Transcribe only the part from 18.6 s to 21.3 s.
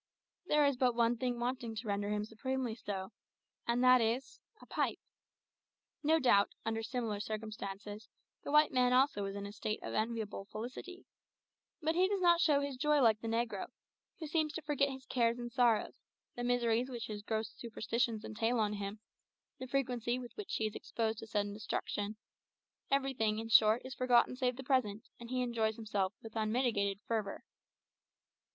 him, the frequency with which he is exposed to